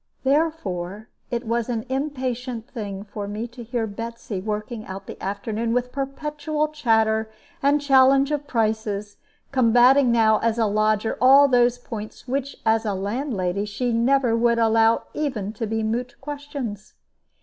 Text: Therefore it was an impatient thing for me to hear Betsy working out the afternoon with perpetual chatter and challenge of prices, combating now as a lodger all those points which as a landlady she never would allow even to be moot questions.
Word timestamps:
Therefore 0.23 1.09
it 1.29 1.45
was 1.45 1.69
an 1.69 1.85
impatient 1.87 2.67
thing 2.67 3.03
for 3.03 3.27
me 3.27 3.47
to 3.49 3.61
hear 3.63 3.85
Betsy 3.85 4.41
working 4.41 4.83
out 4.87 5.05
the 5.05 5.21
afternoon 5.23 5.73
with 5.75 5.91
perpetual 5.91 6.69
chatter 6.69 7.29
and 7.61 7.79
challenge 7.79 8.31
of 8.31 8.47
prices, 8.47 9.17
combating 9.51 10.11
now 10.11 10.39
as 10.39 10.57
a 10.57 10.65
lodger 10.65 11.19
all 11.21 11.47
those 11.47 11.77
points 11.77 12.27
which 12.27 12.57
as 12.65 12.83
a 12.83 12.95
landlady 12.95 13.65
she 13.65 13.93
never 13.93 14.35
would 14.35 14.57
allow 14.57 15.03
even 15.13 15.53
to 15.53 15.67
be 15.67 15.83
moot 15.83 16.19
questions. 16.19 16.95